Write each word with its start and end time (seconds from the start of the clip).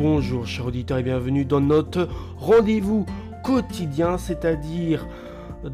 Bonjour 0.00 0.46
chers 0.46 0.64
auditeurs 0.64 0.96
et 0.96 1.02
bienvenue 1.02 1.44
dans 1.44 1.60
notre 1.60 2.08
rendez-vous 2.38 3.04
quotidien, 3.44 4.16
c'est-à-dire 4.16 5.06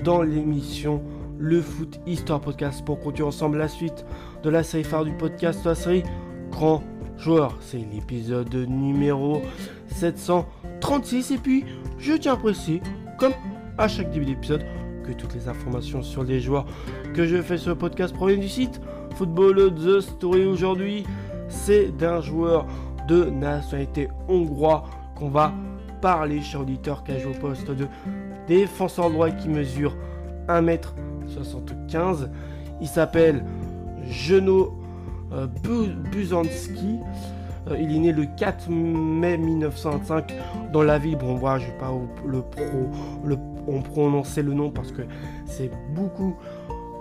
dans 0.02 0.20
l'émission 0.20 1.00
Le 1.38 1.60
Foot 1.60 2.00
Histoire 2.08 2.40
Podcast 2.40 2.84
pour 2.84 2.98
continuer 2.98 3.28
ensemble 3.28 3.56
la 3.56 3.68
suite 3.68 4.04
de 4.42 4.50
la 4.50 4.64
série 4.64 4.82
phare 4.82 5.04
du 5.04 5.12
podcast, 5.12 5.64
la 5.64 5.76
série 5.76 6.02
Grand 6.50 6.82
Joueur. 7.16 7.56
C'est 7.60 7.78
l'épisode 7.78 8.52
numéro 8.52 9.42
736 9.90 11.30
et 11.30 11.38
puis 11.38 11.64
je 12.00 12.14
tiens 12.14 12.32
à 12.32 12.36
préciser, 12.36 12.82
comme 13.20 13.32
à 13.78 13.86
chaque 13.86 14.10
début 14.10 14.26
d'épisode, 14.26 14.64
que 15.04 15.12
toutes 15.12 15.34
les 15.36 15.46
informations 15.46 16.02
sur 16.02 16.24
les 16.24 16.40
joueurs 16.40 16.66
que 17.14 17.28
je 17.28 17.40
fais 17.40 17.58
sur 17.58 17.70
le 17.70 17.78
podcast 17.78 18.12
proviennent 18.12 18.40
du 18.40 18.48
site 18.48 18.80
Football 19.14 19.72
The 19.76 20.00
Story 20.00 20.46
aujourd'hui. 20.46 21.04
C'est 21.48 21.96
d'un 21.96 22.20
joueur 22.20 22.66
de 23.06 23.24
nationalité 23.24 24.08
hongrois 24.28 24.84
qu'on 25.14 25.28
va 25.28 25.52
parler, 26.00 26.40
cher 26.42 26.60
auditeur, 26.60 27.04
qui 27.04 27.12
a 27.12 27.18
joué 27.18 27.36
au 27.36 27.40
poste 27.40 27.70
de 27.70 27.86
défenseur 28.46 29.10
droit 29.10 29.30
qui 29.30 29.48
mesure 29.48 29.96
1m75. 30.48 32.28
Il 32.80 32.88
s'appelle 32.88 33.44
Jeno 34.08 34.72
euh, 35.32 35.46
Buzanski. 36.12 37.00
Euh, 37.68 37.76
il 37.78 37.96
est 37.96 37.98
né 37.98 38.12
le 38.12 38.26
4 38.36 38.70
mai 38.70 39.36
1925 39.36 40.32
dans 40.72 40.82
la 40.82 40.98
ville. 40.98 41.16
Bon, 41.16 41.34
voilà, 41.34 41.58
je 41.58 41.66
vais 41.66 41.78
pas 41.78 41.92
le 42.24 42.42
pro, 42.42 42.90
le, 43.24 43.36
on 43.66 43.82
prononcer 43.82 44.42
le 44.42 44.52
nom 44.52 44.70
parce 44.70 44.92
que 44.92 45.02
c'est 45.46 45.70
beaucoup 45.94 46.36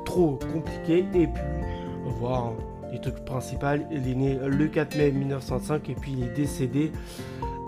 trop 0.05 0.39
compliqué. 0.53 1.05
Et 1.13 1.27
puis, 1.27 1.43
voir 2.19 2.53
les 2.95 3.01
trucs 3.01 3.23
principaux. 3.25 3.65
Il 3.91 4.09
est 4.09 4.15
né 4.15 4.39
le 4.45 4.67
4 4.67 4.97
mai 4.97 5.11
1905 5.11 5.89
et 5.89 5.95
puis 5.95 6.13
il 6.17 6.23
est 6.23 6.35
décédé. 6.35 6.91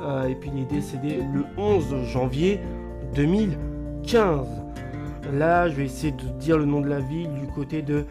Euh, 0.01 0.27
et 0.27 0.35
puis 0.35 0.49
il 0.53 0.61
est 0.61 0.65
décédé 0.65 1.19
le 1.33 1.45
11 1.57 2.05
janvier 2.05 2.59
2015. 3.13 4.47
Là, 5.33 5.67
je 5.67 5.75
vais 5.75 5.85
essayer 5.85 6.13
de 6.13 6.27
dire 6.39 6.57
le 6.57 6.65
nom 6.65 6.81
de 6.81 6.87
la 6.87 6.99
ville 6.99 7.29
du 7.33 7.47
côté 7.47 7.81
de 7.81 8.05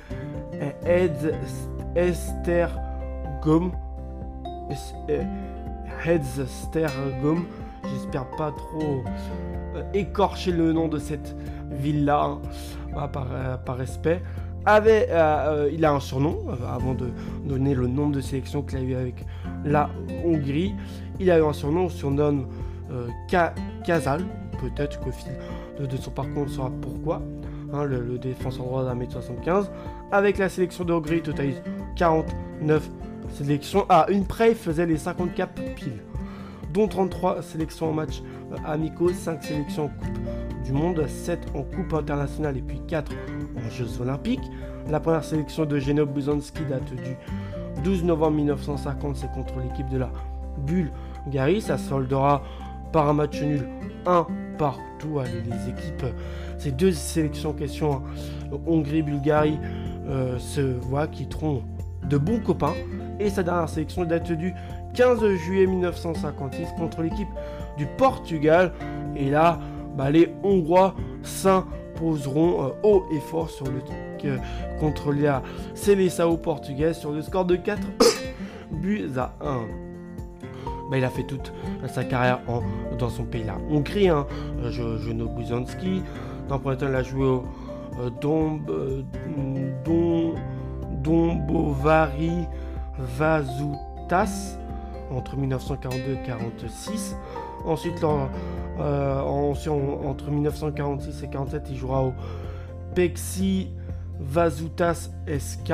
Estergom. 1.94 3.72
Estergom. 6.04 7.46
J'espère 7.84 8.28
pas 8.32 8.52
trop 8.52 9.02
euh, 9.76 9.82
écorcher 9.94 10.52
le 10.52 10.72
nom 10.72 10.88
de 10.88 10.98
cette 10.98 11.36
ville-là, 11.70 12.36
hein, 12.94 13.10
euh, 13.16 13.56
par 13.56 13.76
respect 13.76 14.20
euh, 14.69 14.81
euh, 15.11 15.70
il 15.72 15.84
a 15.84 15.92
un 15.92 16.00
surnom, 16.00 16.39
euh, 16.48 16.75
avant 16.75 16.95
de 16.95 17.09
donner 17.45 17.75
le 17.75 17.86
nombre 17.86 18.17
de 18.17 18.20
sélections 18.20 18.62
qu'il 18.62 18.78
a 18.78 18.83
eu 18.83 18.95
avec 18.95 19.25
la 19.64 19.91
Hongrie. 20.25 20.75
Il 21.20 21.31
a 21.31 21.39
eu 21.39 21.42
un 21.42 21.53
surnom, 21.53 21.84
on 21.84 21.89
surnomme 21.89 22.47
Kazal. 23.84 24.25
Peut-être 24.61 25.00
qu'au 25.00 25.12
fil 25.12 25.33
de, 25.78 25.97
son 25.97 26.11
parcours, 26.11 26.44
on 26.47 26.48
saura 26.48 26.72
pourquoi. 26.81 27.22
Hein, 27.72 27.84
le, 27.84 28.19
défenseur 28.19 28.64
droit 28.64 28.84
d'un 28.84 28.94
mètre 28.94 29.12
75. 29.12 29.70
Avec 30.12 30.39
la 30.39 30.48
sélection 30.48 30.84
de 30.84 30.92
Hongrie, 30.92 31.17
il 31.17 31.22
totalise 31.22 31.62
49 31.97 32.89
sélections. 33.31 33.84
Ah, 33.89 34.06
une 34.09 34.25
près, 34.25 34.50
il 34.50 34.56
faisait 34.56 34.87
les 34.87 34.97
50 34.97 35.34
caps 35.34 35.61
pile. 35.75 36.03
Dont 36.72 36.89
33 36.89 37.42
sélections 37.42 37.91
en 37.91 37.92
match 37.92 38.22
amicaux, 38.64 39.12
5 39.12 39.42
sélections 39.42 39.84
en 39.84 39.89
Coupe 39.89 40.19
du 40.64 40.72
Monde, 40.72 41.06
7 41.06 41.39
en 41.55 41.62
Coupe 41.62 41.94
internationale 41.94 42.56
et 42.56 42.62
puis 42.62 42.81
4 42.87 43.12
Jeux 43.70 44.00
olympiques. 44.00 44.50
La 44.90 45.00
première 45.00 45.24
sélection 45.24 45.64
de 45.64 45.78
Geno 45.78 46.06
Buzanski 46.06 46.64
date 46.64 46.94
du 46.94 47.16
12 47.82 48.04
novembre 48.04 48.36
1950, 48.36 49.16
c'est 49.16 49.32
contre 49.32 49.58
l'équipe 49.60 49.88
de 49.88 49.98
la 49.98 50.10
Bulgarie. 50.66 51.60
Ça 51.60 51.78
soldera 51.78 52.42
par 52.92 53.08
un 53.08 53.12
match 53.12 53.40
nul, 53.42 53.68
un 54.06 54.26
partout. 54.58 55.18
Allez, 55.18 55.42
les 55.42 55.70
équipes, 55.70 56.06
ces 56.58 56.72
deux 56.72 56.92
sélections 56.92 57.50
en 57.50 57.54
question, 57.54 57.94
hein, 57.94 58.03
Hongrie-Bulgarie, 58.66 59.58
euh, 60.08 60.38
se 60.38 60.60
voient, 60.60 61.08
quitteront 61.08 61.62
de 62.08 62.16
bons 62.16 62.41
copains. 62.41 62.75
Et 63.19 63.31
sa 63.31 63.42
dernière 63.42 63.69
sélection 63.69 64.04
date 64.04 64.31
du 64.32 64.54
15 64.94 65.26
juillet 65.36 65.66
1956 65.66 66.69
contre 66.78 67.02
l'équipe 67.02 67.28
du 67.76 67.86
Portugal. 67.98 68.72
Et 69.16 69.31
là, 69.31 69.58
bah, 69.97 70.10
les 70.10 70.32
Hongrois 70.42 70.94
s'imposeront 71.96 72.64
euh, 72.64 72.70
haut 72.82 73.06
et 73.10 73.20
fort 73.20 73.50
sur 73.50 73.66
le, 73.66 73.82
euh, 74.24 74.38
contre 74.78 75.12
la 75.12 75.42
Seleção 75.74 76.36
portugaise 76.36 76.98
sur 76.98 77.12
le 77.12 77.22
score 77.22 77.44
de 77.44 77.56
4 77.56 77.80
buts 78.70 79.10
à 79.16 79.34
1. 79.40 79.60
Bah, 80.90 80.98
il 80.98 81.04
a 81.04 81.10
fait 81.10 81.24
toute 81.24 81.52
sa 81.88 82.04
carrière 82.04 82.40
en, 82.46 82.62
dans 82.96 83.08
son 83.08 83.24
pays 83.24 83.44
là. 83.44 83.56
Hongrie, 83.70 84.08
hein, 84.08 84.26
Jono 84.70 85.28
Buzanski. 85.28 86.02
Dans 86.48 86.56
le 86.56 86.60
premier 86.60 86.76
temps, 86.76 86.86
il 86.88 86.94
a 86.94 87.02
joué 87.02 87.24
au 87.24 87.44
euh, 88.00 88.10
Dom, 88.20 88.60
Dombovari 91.02 92.46
Vazutas 92.98 94.58
entre 95.10 95.36
1942 95.36 96.02
et 96.02 96.16
1946. 96.16 97.16
Ensuite, 97.66 98.04
euh, 98.04 99.21
entre 99.21 100.31
1946 100.31 101.09
et 101.09 101.27
1947, 101.27 101.62
il 101.71 101.77
jouera 101.77 102.04
au 102.04 102.12
Pexi 102.94 103.71
Vazutas 104.21 105.10
SK. 105.27 105.72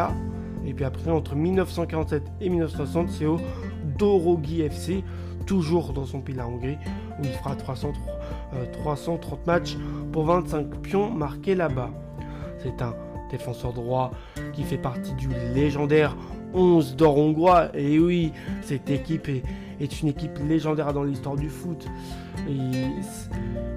Et 0.64 0.72
puis 0.72 0.84
après, 0.84 1.10
entre 1.10 1.34
1947 1.34 2.22
et 2.40 2.48
1960, 2.48 3.10
c'est 3.10 3.26
au 3.26 3.38
Dorogi 3.98 4.62
FC, 4.62 5.04
toujours 5.46 5.92
dans 5.92 6.06
son 6.06 6.20
pays, 6.20 6.34
la 6.34 6.46
Hongrie, 6.46 6.78
où 7.18 7.24
il 7.24 7.30
fera 7.30 7.56
330 7.56 7.94
euh, 8.54 9.36
matchs 9.46 9.76
pour 10.12 10.24
25 10.24 10.80
pions 10.80 11.10
marqués 11.10 11.54
là-bas. 11.54 11.90
C'est 12.62 12.80
un 12.80 12.94
défenseur 13.30 13.72
droit 13.72 14.12
qui 14.52 14.62
fait 14.62 14.78
partie 14.78 15.14
du 15.14 15.28
légendaire 15.54 16.16
11 16.54 16.96
d'or 16.96 17.18
hongrois. 17.18 17.68
Et 17.74 17.98
oui, 17.98 18.32
cette 18.62 18.88
équipe 18.90 19.28
est, 19.28 19.42
une 20.02 20.08
équipe 20.08 20.38
légendaire 20.48 20.92
dans 20.92 21.04
l'histoire 21.04 21.36
du 21.36 21.48
foot. 21.48 21.86
Et 22.48 22.58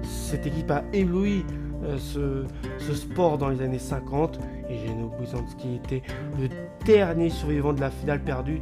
cette 0.02 0.46
équipe 0.46 0.70
a 0.70 0.82
ébloui 0.92 1.44
euh, 1.84 2.44
ce, 2.78 2.94
sport 2.94 3.38
dans 3.38 3.48
les 3.48 3.62
années 3.62 3.78
50. 3.78 4.38
Et 4.68 4.76
Geno 4.78 5.12
Buzanski 5.18 5.76
était 5.76 6.02
le 6.40 6.48
dernier 6.84 7.30
survivant 7.30 7.72
de 7.72 7.80
la 7.80 7.90
finale 7.90 8.20
perdue 8.20 8.60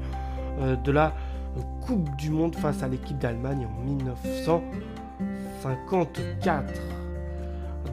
euh, 0.60 0.76
de 0.76 0.92
la 0.92 1.12
Coupe 1.86 2.08
du 2.16 2.30
Monde 2.30 2.56
face 2.56 2.82
à 2.82 2.88
l'équipe 2.88 3.18
d'Allemagne 3.18 3.66
en 3.66 3.84
1954. 3.84 6.72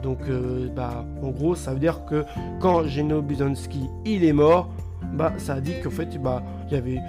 Donc, 0.02 0.18
euh, 0.28 0.68
bah, 0.74 1.04
en 1.22 1.30
gros, 1.30 1.54
ça 1.54 1.72
veut 1.72 1.78
dire 1.78 2.04
que 2.06 2.24
quand 2.60 2.84
Geno 2.84 3.22
Buzanski 3.22 3.88
il 4.04 4.24
est 4.24 4.32
mort, 4.32 4.68
bah, 5.12 5.32
ça 5.38 5.54
a 5.54 5.60
dit 5.60 5.74
qu'en 5.82 5.90
fait, 5.90 6.16
bah, 6.20 6.42
il 6.70 6.76
avait 6.76 7.00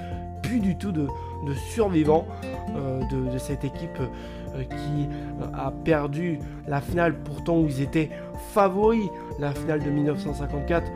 plus 0.42 0.60
du 0.60 0.78
tout 0.78 0.92
de, 0.92 1.08
survivants 1.74 2.26
euh, 2.76 3.02
de, 3.10 3.38
cette 3.38 3.64
équipe 3.64 4.00
euh, 4.00 4.64
qui 4.64 5.08
a 5.54 5.72
perdu 5.72 6.40
la 6.68 6.82
finale 6.82 7.16
pourtant 7.24 7.60
où 7.60 7.66
ils 7.68 7.82
étaient 7.82 8.10
favoris, 8.54 9.10
la 9.40 9.52
finale 9.54 9.84
de 9.84 9.90
1954 9.90 10.92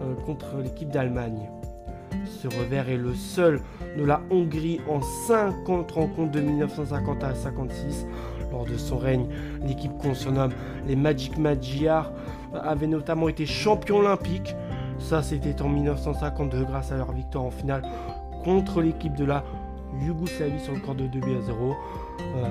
euh, 0.00 0.14
contre 0.26 0.56
l'équipe 0.62 0.90
d'Allemagne. 0.90 1.48
Ce 2.24 2.48
revers 2.48 2.88
est 2.88 2.96
le 2.96 3.14
seul 3.14 3.60
de 3.96 4.04
la 4.04 4.20
Hongrie 4.30 4.80
en 4.88 5.00
50 5.00 5.90
rencontres 5.90 6.32
de 6.32 6.40
1950 6.40 7.24
à 7.24 7.34
56. 7.34 8.06
Lors 8.50 8.64
de 8.64 8.76
son 8.76 8.96
règne, 8.96 9.26
l'équipe 9.66 9.96
qu'on 9.98 10.14
surnomme 10.14 10.52
les 10.86 10.96
Magic 10.96 11.36
Magyars 11.36 12.12
avait 12.54 12.86
notamment 12.86 13.28
été 13.28 13.44
champion 13.44 13.98
olympique 13.98 14.54
ça, 14.98 15.22
c'était 15.22 15.60
en 15.62 15.68
1952 15.68 16.64
grâce 16.64 16.92
à 16.92 16.96
leur 16.96 17.12
victoire 17.12 17.44
en 17.44 17.50
finale 17.50 17.82
contre 18.44 18.82
l'équipe 18.82 19.14
de 19.14 19.24
la 19.24 19.44
Yougoslavie 20.02 20.60
sur 20.60 20.72
le 20.74 20.80
score 20.80 20.94
de 20.94 21.06
2 21.06 21.20
buts 21.20 21.36
à 21.36 21.42
0. 21.42 21.76
Euh, 22.20 22.48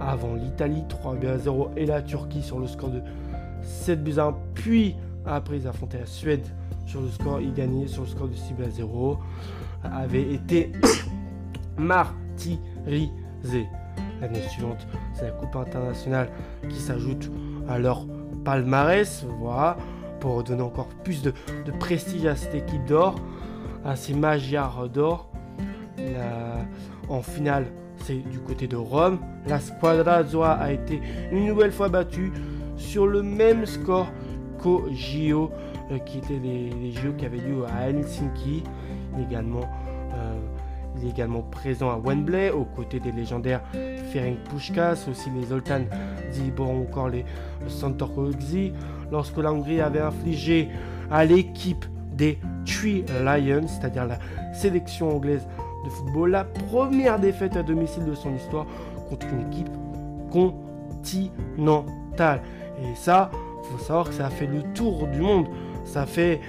avant 0.00 0.34
l'Italie, 0.34 0.84
3 0.88 1.14
buts 1.16 1.26
à 1.28 1.38
0 1.38 1.70
et 1.76 1.86
la 1.86 2.02
Turquie 2.02 2.42
sur 2.42 2.58
le 2.58 2.66
score 2.66 2.90
de 2.90 3.02
7 3.62 4.02
buts 4.02 4.18
à 4.18 4.26
1. 4.26 4.34
Puis, 4.54 4.96
après, 5.26 5.58
ils 5.58 5.68
affrontaient 5.68 6.00
la 6.00 6.06
Suède 6.06 6.46
sur 6.86 7.00
le 7.00 7.08
score, 7.08 7.40
ils 7.40 7.54
gagnaient 7.54 7.86
sur 7.86 8.02
le 8.02 8.08
score 8.08 8.28
de 8.28 8.34
6 8.34 8.54
buts 8.54 8.64
à 8.64 8.70
0. 8.70 9.18
Avait 9.84 10.34
été 10.34 10.72
martyrisé. 11.78 12.60
L'année 14.20 14.42
suivante, 14.48 14.86
c'est 15.14 15.24
la 15.24 15.30
Coupe 15.30 15.56
internationale 15.56 16.28
qui 16.68 16.76
s'ajoute 16.76 17.30
à 17.68 17.78
leur 17.78 18.06
palmarès. 18.44 19.24
Voilà 19.38 19.76
pour 20.20 20.44
donner 20.44 20.62
encore 20.62 20.88
plus 21.02 21.22
de, 21.22 21.32
prestige 21.78 22.26
à 22.26 22.36
cette 22.36 22.54
équipe 22.54 22.84
d'or, 22.84 23.16
à 23.84 23.96
ces 23.96 24.14
Magyars 24.14 24.88
d'or. 24.88 25.28
En 27.08 27.22
finale, 27.22 27.66
c'est 28.04 28.18
du 28.30 28.38
côté 28.38 28.66
de 28.66 28.76
Rome. 28.76 29.18
La 29.46 29.60
Squadra 29.60 30.22
Zoa 30.22 30.52
a 30.52 30.72
été 30.72 31.00
une 31.32 31.46
nouvelle 31.46 31.72
fois 31.72 31.88
battue 31.88 32.32
sur 32.76 33.06
le 33.06 33.22
même 33.22 33.66
score 33.66 34.06
qu'au 34.58 34.86
JO, 34.92 35.50
euh, 35.90 35.98
qui 35.98 36.18
étaient 36.18 36.38
les, 36.38 36.92
JO 36.92 37.12
qui 37.16 37.26
avaient 37.26 37.38
lieu 37.38 37.64
à 37.66 37.88
Helsinki. 37.88 38.62
Également, 39.20 39.68
euh, 40.14 40.38
Il 40.96 41.06
est 41.06 41.10
également 41.10 41.42
présent 41.42 41.90
à 41.90 41.98
Wembley, 41.98 42.50
aux 42.50 42.64
côtés 42.64 42.98
des 43.00 43.12
légendaires 43.12 43.62
Ferenc 44.12 44.36
Puskas, 44.50 45.06
aussi 45.08 45.30
les 45.30 45.46
Zoltan 45.46 45.82
Zibor 46.32 46.70
ou 46.70 46.82
encore 46.82 47.08
les 47.08 47.24
Santorkozzi, 47.68 48.72
lorsque 49.10 49.38
la 49.38 49.52
Hongrie 49.52 49.80
avait 49.80 50.00
infligé 50.00 50.68
à 51.10 51.24
l'équipe 51.24 51.84
des 52.12 52.38
Three 52.64 53.04
Lions, 53.24 53.66
c'est-à-dire 53.66 54.06
la 54.06 54.18
sélection 54.52 55.16
anglaise 55.16 55.46
de 55.84 55.90
football, 55.90 56.30
la 56.30 56.44
première 56.44 57.18
défaite 57.18 57.56
à 57.56 57.62
domicile 57.62 58.04
de 58.04 58.14
son 58.14 58.34
histoire 58.34 58.66
contre 59.08 59.26
une 59.32 59.48
équipe 59.48 59.70
continentale. 60.30 62.42
Et 62.82 62.94
ça, 62.94 63.30
il 63.62 63.70
faut 63.70 63.84
savoir 63.84 64.08
que 64.08 64.14
ça 64.14 64.26
a 64.26 64.30
fait 64.30 64.46
le 64.46 64.62
tour 64.74 65.06
du 65.08 65.20
monde. 65.20 65.46
Ça 65.84 66.06
fait 66.06 66.40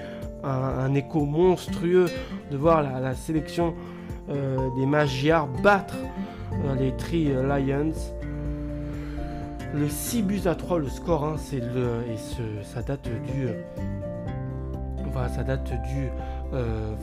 un, 0.43 0.93
écho 0.95 1.25
monstrueux 1.25 2.07
de 2.51 2.57
voir 2.57 2.83
la, 2.83 3.15
sélection 3.15 3.73
euh, 4.29 4.57
des 4.77 4.85
Magyars 4.85 5.47
battre 5.63 5.95
euh, 6.53 6.75
les 6.75 6.95
Three 6.97 7.25
Lions. 7.25 7.93
Le 9.73 9.87
6 9.87 10.23
buts 10.23 10.41
à 10.45 10.55
3, 10.55 10.79
le 10.79 10.89
score, 10.89 11.23
hein, 11.23 11.35
c'est 11.37 11.61
le, 11.61 12.03
et 12.09 12.17
ça 12.63 12.81
date 12.81 13.07
du, 13.07 13.47
ça 15.33 15.43
date 15.43 15.71
du 15.93 16.09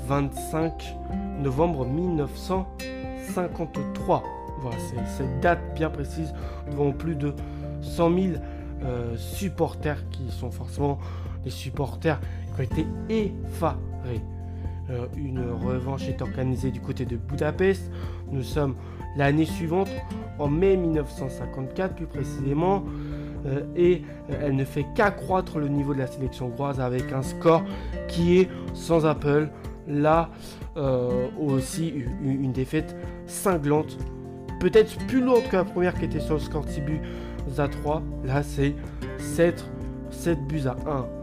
25 0.06 0.96
euh, 1.10 1.14
novembre 1.42 1.86
1953. 1.86 4.22
Voilà, 4.60 4.76
c'est 4.78 4.98
cette 5.16 5.40
date 5.40 5.60
bien 5.74 5.88
précise 5.88 6.34
devant 6.70 6.92
plus 6.92 7.14
de 7.14 7.34
100 7.80 8.14
000 8.14 8.26
euh, 8.84 9.16
supporters 9.16 10.06
qui 10.10 10.30
sont 10.30 10.50
forcément 10.50 10.98
des 11.44 11.50
supporters 11.50 12.20
qui 12.54 12.60
ont 12.60 12.64
été 12.64 12.86
effarés. 13.08 14.20
Euh, 14.90 15.06
une 15.16 15.40
revanche 15.40 16.08
est 16.08 16.22
organisée 16.22 16.70
du 16.70 16.80
côté 16.80 17.04
de 17.04 17.16
Budapest. 17.16 17.90
Nous 18.30 18.42
sommes 18.42 18.74
l'année 19.16 19.44
suivante, 19.44 19.90
en 20.38 20.48
mai 20.48 20.76
1954 20.76 21.94
plus 21.94 22.06
précisément, 22.06 22.84
euh, 23.46 23.62
et 23.76 24.02
elle 24.40 24.56
ne 24.56 24.64
fait 24.64 24.86
qu'accroître 24.94 25.58
le 25.58 25.68
niveau 25.68 25.94
de 25.94 25.98
la 25.98 26.06
sélection 26.06 26.46
hongroise 26.46 26.80
avec 26.80 27.12
un 27.12 27.22
score 27.22 27.62
qui 28.08 28.38
est 28.38 28.48
sans 28.74 29.06
appel. 29.06 29.50
Là 29.86 30.30
aussi 31.40 31.92
une 32.22 32.52
défaite 32.52 32.94
cinglante, 33.26 33.98
peut-être 34.60 34.96
plus 35.06 35.20
lourde 35.20 35.42
que 35.48 35.56
la 35.56 35.64
première 35.64 35.94
qui 35.94 36.04
était 36.04 36.20
sur 36.20 36.34
le 36.34 36.40
score 36.40 36.64
de 36.64 36.70
6 36.70 36.80
buts 36.82 37.00
à 37.58 37.68
3. 37.68 38.02
Là, 38.24 38.42
c'est 38.42 38.74
7, 39.18 39.64
7 40.10 40.38
buts 40.46 40.66
à 40.66 40.76
1. 40.88 41.17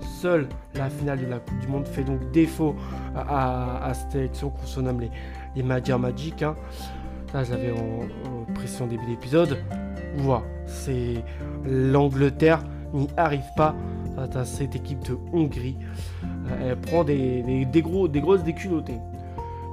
Seule 0.00 0.48
la 0.74 0.90
finale 0.90 1.20
de 1.20 1.26
la 1.26 1.38
Coupe 1.38 1.58
du 1.58 1.68
Monde 1.68 1.86
fait 1.86 2.04
donc 2.04 2.30
défaut 2.30 2.74
à, 3.14 3.92
cette 3.94 4.14
élection 4.14 4.50
qu'on 4.50 4.66
se 4.66 4.80
nomme 4.80 5.00
les, 5.00 5.10
les 5.54 5.62
Magic 5.62 5.94
Magic. 5.94 6.40
Là, 6.40 7.44
j'avais 7.44 7.72
en, 7.72 8.52
pression 8.54 8.86
début 8.86 9.06
d'épisode. 9.06 9.58
Voilà, 10.16 10.44
c'est 10.66 11.22
l'Angleterre 11.64 12.62
n'y 12.94 13.08
arrive 13.16 13.44
pas 13.56 13.74
à 14.16 14.44
cette 14.44 14.74
équipe 14.74 15.04
de 15.04 15.18
Hongrie. 15.32 15.76
Euh, 16.24 16.70
elle 16.70 16.80
prend 16.80 17.04
des, 17.04 17.66
des, 17.66 17.82
gros, 17.82 18.08
des 18.08 18.20
grosses 18.20 18.42
déculottées. 18.42 18.98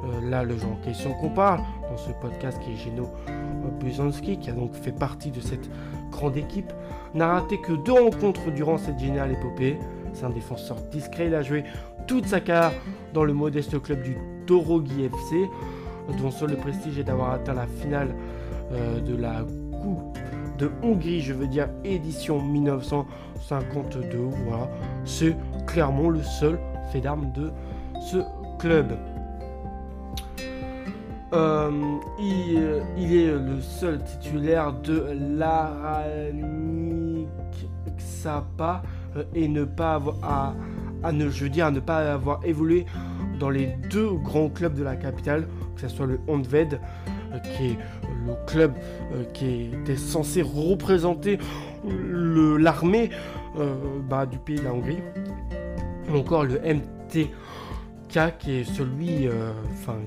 Euh, 0.06 0.30
là, 0.30 0.44
le 0.44 0.58
genre 0.58 0.74
en 0.74 0.86
question 0.86 1.14
qu'on 1.14 1.30
parle 1.30 1.62
dans 1.90 1.98
ce 1.98 2.12
podcast 2.22 2.60
qui 2.62 2.74
est 2.74 2.76
Geno 2.76 3.08
Buzanski, 3.80 4.38
qui 4.38 4.50
a 4.50 4.54
donc 4.54 4.74
fait 4.74 4.92
partie 4.92 5.32
de 5.32 5.40
cette 5.40 5.70
grande 6.14 6.38
équipe, 6.38 6.72
n'a 7.14 7.34
raté 7.34 7.60
que 7.60 7.74
deux 7.74 7.94
rencontres 7.94 8.52
durant 8.52 8.78
cette 8.78 9.00
géniale 9.00 9.32
épopée. 9.32 9.78
C'est 10.14 10.26
un 10.26 10.30
défenseur 10.30 10.78
discret, 10.92 11.28
il 11.28 11.36
a 11.36 11.42
joué 11.42 11.64
toute 12.08 12.28
sa 12.28 12.40
carrière 12.40 12.80
dans 13.14 13.24
le 13.24 13.34
modeste 13.34 13.82
club 13.82 14.02
du 14.04 14.18
Dorogi 14.46 15.06
FC, 15.06 15.50
dont 16.20 16.32
seul 16.32 16.52
le 16.52 16.58
prestige 16.58 17.00
est 17.00 17.04
d'avoir 17.04 17.32
atteint 17.32 17.54
la 17.54 17.68
finale 17.68 18.16
euh, 18.72 19.00
de 19.00 19.16
la 19.16 19.44
Coupe 19.82 20.18
de 20.58 20.70
Hongrie, 20.82 21.22
je 21.22 21.34
veux 21.34 21.48
dire 21.48 21.70
édition 21.84 22.42
1952. 22.42 24.18
Voilà, 24.46 24.70
c'est 25.06 25.36
clairement 25.66 26.10
le 26.10 26.22
seul 26.22 26.60
fait 26.92 27.02
d'armes 27.02 27.32
de 27.32 27.52
ce 28.12 28.18
club. 28.60 28.98
Euh, 31.34 31.72
il, 32.20 33.16
est 33.16 33.32
le 33.32 33.60
seul 33.60 34.04
titulaire 34.04 34.72
de 34.72 35.04
l'Aranik 35.36 37.28
Xapa 37.98 38.84
euh, 39.16 39.24
et 39.34 39.48
ne 39.48 39.64
pas 39.64 39.96
avoir 39.96 40.54
à, 41.02 41.12
ne, 41.12 41.30
je 41.30 41.48
dire, 41.48 41.72
ne 41.72 41.80
pas 41.80 42.14
avoir 42.14 42.40
évolué 42.46 42.86
dans 43.40 43.50
les 43.50 43.76
deux 43.90 44.12
grands 44.12 44.50
clubs 44.50 44.76
de 44.76 44.84
la 44.84 44.96
capitale, 44.96 45.48
que 45.76 45.82
ce 45.82 45.88
soit 45.88 46.06
le 46.06 46.20
Honved, 46.28 46.80
euh, 47.34 47.40
qui 47.40 47.72
est 47.72 47.80
le 48.28 48.36
club 48.46 48.74
qui 49.34 49.72
était 49.74 49.96
censé 49.96 50.44
représenter 50.44 51.40
l'armée 51.84 53.10
bah, 54.08 54.26
du 54.26 54.38
pays 54.38 54.58
de 54.58 54.64
la 54.64 54.74
Hongrie, 54.74 55.00
ou 56.10 56.18
encore 56.18 56.46
le 56.46 56.60
MTK 56.60 57.32
qui 58.40 58.52
est 58.60 58.64
celui, 58.64 59.28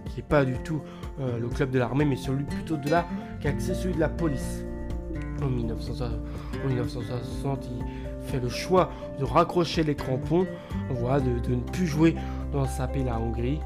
qui 0.07 0.21
est 0.21 0.27
pas 0.27 0.45
du 0.47 0.55
tout 0.65 0.81
euh, 1.21 1.39
le 1.39 1.49
club 1.49 1.71
de 1.71 1.79
l'armée, 1.79 2.05
mais 2.05 2.17
celui 2.17 2.45
plutôt 2.45 2.77
de 2.77 2.91
la 2.91 3.07
c'est 3.59 3.75
celui 3.75 3.95
de 3.95 4.01
la 4.01 4.09
police. 4.09 4.65
En 5.43 5.47
1960, 5.47 7.69
il 7.71 8.27
fait 8.27 8.41
le 8.41 8.49
choix 8.49 8.91
de 9.19 9.25
raccrocher 9.25 9.83
les 9.83 9.95
crampons, 9.95 10.47
voilà, 10.91 11.21
de, 11.21 11.55
ne 11.55 11.61
plus 11.61 11.87
jouer 11.87 12.17
dans 12.53 12.67
sa 12.67 12.87
pays, 12.87 13.05
la 13.05 13.19
Hongrie, 13.19 13.61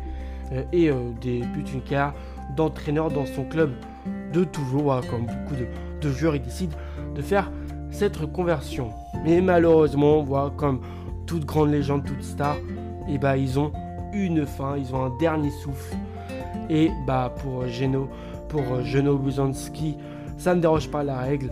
euh, 0.53 0.63
et 0.73 0.91
euh, 0.91 1.11
débute 1.21 1.73
une 1.73 1.81
carrière 1.81 2.15
d'entraîneur 2.57 3.11
dans 3.11 3.27
son 3.27 3.45
club 3.45 3.73
de 4.33 4.45
toujours, 4.45 5.01
comme 5.09 5.27
beaucoup 5.27 5.55
de, 6.01 6.11
joueurs, 6.11 6.37
il 6.37 6.43
décide 6.43 6.73
de 7.15 7.23
faire 7.23 7.51
cette 7.91 8.17
reconversion. 8.17 8.91
Mais 9.25 9.41
malheureusement, 9.41 10.23
voilà, 10.23 10.51
comme 10.57 10.81
toute 11.27 11.45
grande 11.45 11.71
légende, 11.71 12.05
toute 12.05 12.23
star, 12.23 12.57
et 13.09 13.15
eh 13.15 13.19
ben, 13.19 13.37
ils 13.37 13.59
ont 13.59 13.73
une 14.13 14.47
fin, 14.47 14.77
ils 14.77 14.95
ont 14.95 15.05
un 15.05 15.17
dernier 15.19 15.51
souffle. 15.51 15.97
Et 16.71 16.91
bah 17.05 17.35
pour 17.43 17.67
Geno, 17.67 18.09
pour 18.49 18.63
Geno 18.85 19.19
Buzanski, 19.19 19.97
ça 20.39 20.55
ne 20.55 20.61
déroge 20.61 20.89
pas 20.89 21.03
la 21.03 21.19
règle. 21.19 21.51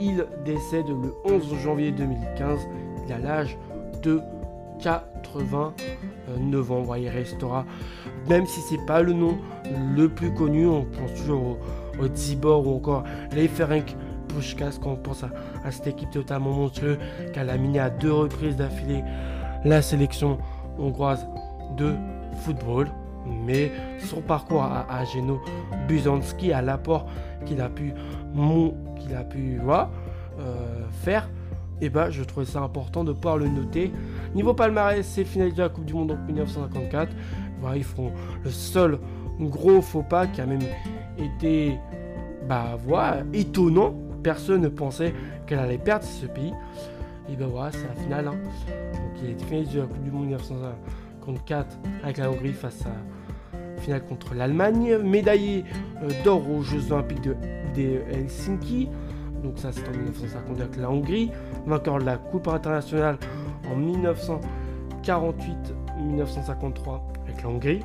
Il 0.00 0.26
décède 0.44 0.88
le 0.88 1.14
11 1.24 1.54
janvier 1.62 1.92
2015. 1.92 2.60
Il 3.06 3.12
a 3.12 3.18
l'âge 3.18 3.56
de 4.02 4.20
89 4.82 6.72
ans. 6.72 6.94
Il 6.94 7.08
restera, 7.08 7.66
même 8.28 8.46
si 8.46 8.60
c'est 8.60 8.84
pas 8.86 9.02
le 9.02 9.12
nom 9.12 9.36
le 9.94 10.08
plus 10.08 10.32
connu, 10.32 10.66
on 10.66 10.84
pense 10.84 11.12
toujours 11.14 11.58
au, 12.00 12.04
au 12.04 12.62
ou 12.62 12.76
encore 12.76 13.04
les 13.32 13.48
Ferenc 13.48 13.94
Pushkas 14.28 14.78
quand 14.82 14.92
on 14.92 14.96
pense 14.96 15.22
à, 15.22 15.30
cette 15.70 15.86
équipe 15.88 16.10
totalement 16.10 16.52
monstrueuse 16.52 16.98
qui 17.32 17.38
a 17.38 17.44
laminé 17.44 17.78
à 17.78 17.90
deux 17.90 18.12
reprises 18.12 18.56
d'affilée 18.56 19.02
la 19.64 19.82
sélection 19.82 20.38
hongroise 20.78 21.26
de 21.76 21.94
football 22.42 22.88
mais 23.44 23.72
son 23.98 24.20
parcours 24.20 24.62
à, 24.62 24.86
à 24.90 25.04
Geno 25.04 25.40
Buzanski, 25.88 26.52
à 26.52 26.62
l'apport 26.62 27.06
qu'il 27.44 27.60
a 27.60 27.68
pu, 27.68 27.92
a 29.14 29.24
pu 29.24 29.60
euh, 29.60 30.84
faire, 31.02 31.28
eh 31.80 31.88
ben, 31.88 32.10
je 32.10 32.22
trouvais 32.24 32.46
ça 32.46 32.60
important 32.60 33.04
de 33.04 33.12
pouvoir 33.12 33.38
le 33.38 33.48
noter. 33.48 33.92
Niveau 34.34 34.54
palmarès, 34.54 35.06
c'est 35.06 35.24
finaliste 35.24 35.58
de 35.58 35.62
la 35.62 35.68
Coupe 35.68 35.84
du 35.84 35.94
Monde 35.94 36.12
en 36.12 36.26
1954. 36.26 37.12
Voilà, 37.60 37.76
ils 37.76 37.84
font 37.84 38.12
le 38.44 38.50
seul 38.50 38.98
gros 39.40 39.82
faux 39.82 40.02
pas 40.02 40.26
qui 40.26 40.40
a 40.40 40.46
même 40.46 40.62
été 41.18 41.76
bah, 42.48 42.78
voilà, 42.84 43.22
étonnant. 43.32 43.94
Personne 44.22 44.62
ne 44.62 44.68
pensait 44.68 45.14
qu'elle 45.46 45.58
allait 45.58 45.78
perdre 45.78 46.04
ce 46.04 46.26
pays. 46.26 46.52
Et 47.28 47.36
ben 47.36 47.46
voilà, 47.46 47.72
c'est 47.72 47.86
la 47.86 48.02
finale. 48.02 48.28
Hein. 48.28 48.36
Donc 48.92 49.22
il 49.22 49.30
est 49.30 49.44
finaliste 49.44 49.74
de 49.74 49.80
la 49.80 49.86
Coupe 49.86 50.02
du 50.02 50.10
Monde 50.10 50.26
1954 50.26 50.74
avec 52.02 52.18
la 52.18 52.30
Hongrie 52.30 52.52
face 52.52 52.82
à 52.82 52.92
finale 53.80 54.04
contre 54.04 54.34
l'Allemagne, 54.34 54.98
médaillé 54.98 55.64
euh, 56.02 56.08
d'or 56.24 56.42
aux 56.50 56.62
Jeux 56.62 56.92
Olympiques 56.92 57.22
de, 57.22 57.36
Helsinki, 58.10 58.88
donc 59.42 59.58
ça 59.58 59.70
c'est 59.70 59.86
en 59.88 59.92
1952 59.92 60.62
avec 60.62 60.76
la 60.76 60.90
Hongrie, 60.90 61.30
vainqueur 61.66 61.98
de 61.98 62.04
la 62.04 62.16
Coupe 62.16 62.48
internationale 62.48 63.18
en 63.70 63.76
1948-1953 65.12 67.00
avec 67.26 67.42
la 67.42 67.48
Hongrie, 67.48 67.80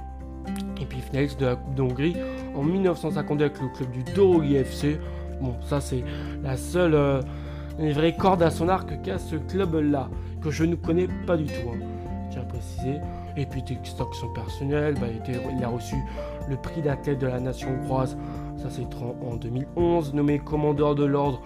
et 0.79 0.86
puis 0.86 1.01
finaliste 1.01 1.39
de 1.39 1.48
la 1.48 1.55
Coupe 1.55 1.75
de 1.75 1.81
Hongrie 1.81 2.15
en 2.55 2.63
1952 2.63 3.45
avec 3.45 3.60
le 3.62 3.67
club 3.69 3.91
du 3.91 4.03
Dorogi 4.13 4.55
FC. 4.55 4.98
Bon, 5.41 5.55
ça 5.62 5.81
c'est 5.81 6.03
la 6.43 6.55
seule 6.55 6.93
euh, 6.95 7.21
vraie 7.79 8.15
corde 8.15 8.43
à 8.43 8.51
son 8.51 8.69
arc 8.69 9.01
qu'a 9.01 9.17
ce 9.17 9.36
club-là, 9.36 10.10
que 10.41 10.51
je 10.51 10.63
ne 10.63 10.75
connais 10.75 11.07
pas 11.27 11.36
du 11.36 11.45
tout. 11.45 11.69
Hein. 11.74 11.79
Tiens 12.31 12.43
à 12.43 12.45
préciser. 12.45 13.00
Et 13.38 13.45
puis 13.45 13.63
son 14.13 14.29
personnel, 14.29 14.95
bah, 14.95 15.05
il, 15.57 15.63
a 15.63 15.69
reçu 15.69 15.95
le 16.50 16.57
prix 16.57 16.81
d'athlète 16.81 17.19
de 17.19 17.27
la 17.27 17.39
nation 17.39 17.69
hongroise, 17.69 18.17
ça 18.57 18.69
c'est 18.69 18.88
en 18.93 19.35
2011, 19.35 20.13
nommé 20.13 20.39
commandeur 20.39 20.95
de 20.95 21.05
l'ordre 21.05 21.41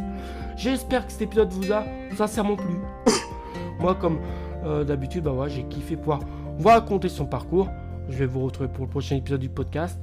J'espère 0.55 1.05
que 1.05 1.11
cet 1.11 1.21
épisode 1.23 1.51
vous 1.51 1.71
a 1.71 1.83
sincèrement 2.15 2.55
plu. 2.55 2.75
Moi 3.79 3.95
comme 3.95 4.19
euh, 4.63 4.83
d'habitude, 4.83 5.23
bah 5.23 5.47
j'ai 5.47 5.63
kiffé 5.63 5.95
pouvoir 5.95 6.19
vous 6.57 6.67
raconter 6.67 7.09
son 7.09 7.25
parcours. 7.25 7.69
Je 8.09 8.17
vais 8.17 8.25
vous 8.25 8.43
retrouver 8.43 8.69
pour 8.69 8.85
le 8.85 8.89
prochain 8.89 9.15
épisode 9.15 9.41
du 9.41 9.49
podcast. 9.49 9.99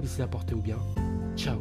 D'ici 0.00 0.20
là, 0.20 0.26
portez-vous 0.26 0.62
bien. 0.62 0.78
Ciao. 1.36 1.58